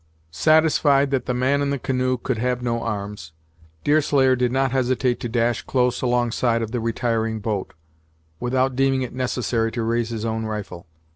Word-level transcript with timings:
Satisfied 0.31 1.11
that 1.11 1.27
the 1.27 1.33
man 1.35 1.61
in 1.61 1.69
the 1.69 1.77
canoe 1.77 2.17
could 2.17 2.39
have 2.39 2.63
no 2.63 2.81
arms, 2.81 3.33
Deerslayer 3.83 4.35
did 4.35 4.51
not 4.51 4.71
hesitate 4.71 5.19
to 5.19 5.29
dash 5.29 5.61
close 5.61 6.01
alongside 6.01 6.63
of 6.63 6.71
the 6.71 6.79
retiring 6.79 7.39
boat, 7.39 7.75
without 8.39 8.75
deeming 8.75 9.03
it 9.03 9.13
necessary 9.13 9.71
to 9.71 9.83
raise 9.83 10.09
his 10.09 10.25
own 10.25 10.43
rifle. 10.43 10.87